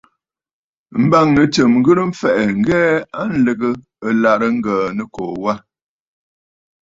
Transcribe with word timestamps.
M̀bâŋnə̌ 1.01 1.43
tsɨm 1.53 1.73
ghɨrə 1.83 2.03
mfɛ̀ʼɛ̀ 2.11 2.47
ŋ̀hɛɛ 2.61 2.93
a 3.21 3.23
lɨ̀gə 3.43 3.69
ɨlàrə 4.07 4.47
Ŋgə̀ə̀ 4.57 4.93
Nɨkòò 4.97 5.31
wâ. 5.43 5.53